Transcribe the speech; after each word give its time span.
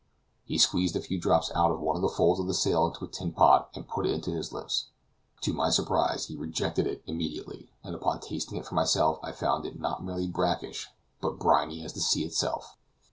He 0.45 0.57
squeezed 0.57 0.95
a 0.95 0.99
few 0.99 1.21
drops 1.21 1.51
out 1.53 1.69
of 1.71 1.79
one 1.79 1.95
of 1.95 2.01
the 2.01 2.09
folds 2.09 2.39
of 2.39 2.49
a 2.49 2.55
sail 2.55 2.87
into 2.87 3.05
a 3.05 3.07
tin 3.07 3.33
pot, 3.33 3.69
and 3.75 3.87
put 3.87 4.07
it 4.07 4.23
to 4.23 4.31
his 4.31 4.51
lips. 4.51 4.87
To 5.41 5.53
my 5.53 5.69
surprise, 5.69 6.25
he 6.25 6.35
rejected 6.35 6.87
it 6.87 7.03
immediately, 7.05 7.69
and 7.83 7.93
upon 7.93 8.19
tasting 8.19 8.57
it 8.57 8.65
for 8.65 8.73
myself 8.73 9.19
I 9.21 9.31
found 9.31 9.63
it 9.63 9.79
not 9.79 10.03
merely 10.03 10.25
brackish, 10.25 10.89
but 11.21 11.37
briny 11.37 11.85
as 11.85 11.93
the 11.93 11.99
sea 11.99 12.23
itself. 12.25 12.77